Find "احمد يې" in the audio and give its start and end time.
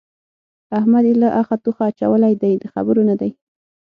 0.77-1.15